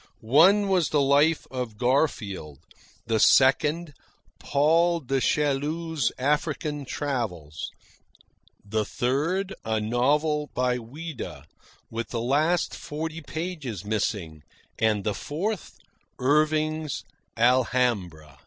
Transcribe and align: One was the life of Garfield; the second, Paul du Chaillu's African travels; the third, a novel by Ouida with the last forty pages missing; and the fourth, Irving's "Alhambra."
One 0.33 0.67
was 0.67 0.89
the 0.89 0.99
life 0.99 1.45
of 1.51 1.77
Garfield; 1.77 2.57
the 3.05 3.19
second, 3.19 3.93
Paul 4.39 4.99
du 4.99 5.21
Chaillu's 5.21 6.11
African 6.17 6.85
travels; 6.85 7.69
the 8.65 8.83
third, 8.83 9.53
a 9.63 9.79
novel 9.79 10.49
by 10.55 10.79
Ouida 10.79 11.45
with 11.91 12.09
the 12.09 12.19
last 12.19 12.73
forty 12.73 13.21
pages 13.21 13.85
missing; 13.85 14.41
and 14.79 15.03
the 15.03 15.13
fourth, 15.13 15.75
Irving's 16.17 17.03
"Alhambra." 17.37 18.39